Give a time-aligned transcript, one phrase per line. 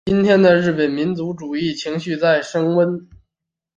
[0.05, 3.07] 今天的日本民族主义情绪在升温。